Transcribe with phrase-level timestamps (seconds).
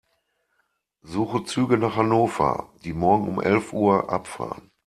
[1.03, 4.71] Suche Züge nach Hannover, die morgen um elf Uhr abfahren.